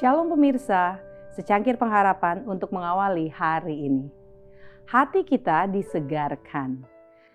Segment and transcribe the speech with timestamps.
[0.00, 0.96] Shalom pemirsa,
[1.36, 4.08] secangkir pengharapan untuk mengawali hari ini.
[4.88, 6.80] Hati kita disegarkan.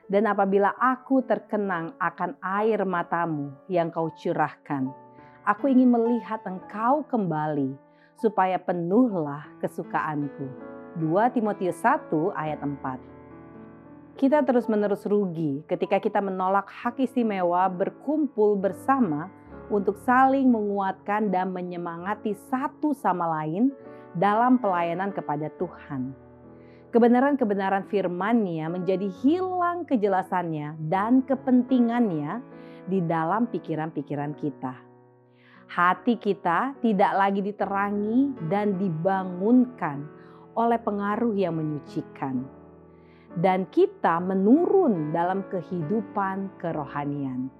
[0.09, 4.89] Dan apabila aku terkenang akan air matamu yang kau curahkan,
[5.45, 7.77] aku ingin melihat engkau kembali
[8.17, 10.49] supaya penuhlah kesukaanku.
[10.97, 11.05] 2
[11.37, 19.29] Timotius 1 ayat 4 Kita terus-menerus rugi ketika kita menolak hak istimewa berkumpul bersama
[19.69, 23.73] untuk saling menguatkan dan menyemangati satu sama lain
[24.15, 26.13] dalam pelayanan kepada Tuhan.
[26.95, 32.39] Kebenaran-kebenaran firman-Nya menjadi hilang kejelasannya dan kepentingannya
[32.87, 34.73] di dalam pikiran-pikiran kita.
[35.65, 40.07] Hati kita tidak lagi diterangi dan dibangunkan
[40.55, 42.47] oleh pengaruh yang menyucikan.
[43.35, 47.51] Dan kita menurun dalam kehidupan kerohanian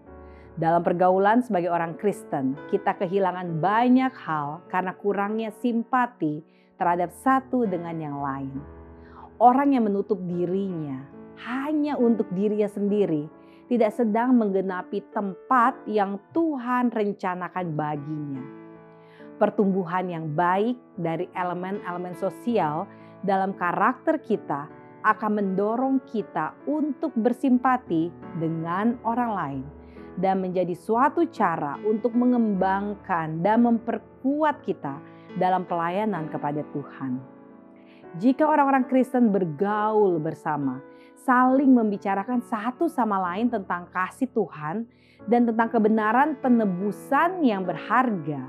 [0.55, 6.39] dalam pergaulan sebagai orang Kristen, kita kehilangan banyak hal karena kurangnya simpati
[6.79, 8.55] terhadap satu dengan yang lain.
[9.35, 11.03] Orang yang menutup dirinya
[11.43, 13.27] hanya untuk dirinya sendiri,
[13.67, 18.43] tidak sedang menggenapi tempat yang Tuhan rencanakan baginya.
[19.35, 22.87] Pertumbuhan yang baik dari elemen-elemen sosial
[23.27, 24.71] dalam karakter kita
[25.03, 28.07] akan mendorong kita untuk bersimpati
[28.39, 29.65] dengan orang lain
[30.15, 34.99] dan menjadi suatu cara untuk mengembangkan dan memperkuat kita
[35.35, 37.19] dalam pelayanan kepada Tuhan.
[38.15, 40.79] Jika orang-orang Kristen bergaul bersama,
[41.27, 44.87] saling membicarakan satu sama lain tentang kasih Tuhan
[45.27, 48.45] dan tentang kebenaran penebusan yang berharga,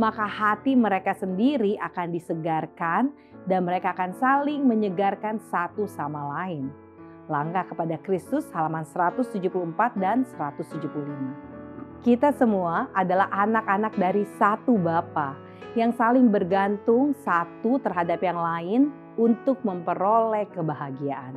[0.00, 3.12] maka hati mereka sendiri akan disegarkan
[3.44, 6.83] dan mereka akan saling menyegarkan satu sama lain.
[7.24, 12.04] Langkah kepada Kristus halaman 174 dan 175.
[12.04, 15.32] Kita semua adalah anak-anak dari satu Bapa
[15.72, 21.32] yang saling bergantung satu terhadap yang lain untuk memperoleh kebahagiaan.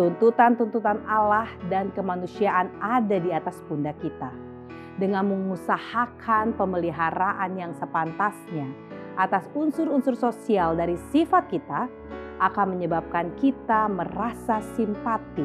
[0.00, 4.32] Tuntutan-tuntutan Allah dan kemanusiaan ada di atas pundak kita.
[4.96, 8.72] Dengan mengusahakan pemeliharaan yang sepantasnya
[9.20, 11.92] atas unsur-unsur sosial dari sifat kita,
[12.40, 15.44] akan menyebabkan kita merasa simpati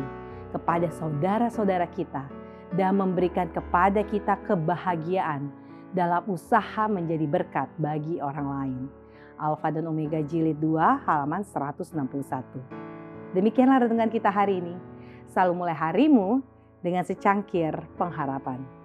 [0.51, 2.23] kepada saudara-saudara kita
[2.75, 5.51] dan memberikan kepada kita kebahagiaan
[5.95, 8.81] dalam usaha menjadi berkat bagi orang lain.
[9.37, 13.33] Alfa dan Omega Jilid 2 halaman 161.
[13.37, 14.75] Demikianlah renungan kita hari ini.
[15.29, 16.41] Selalu mulai harimu
[16.81, 18.76] dengan secangkir pengharapan.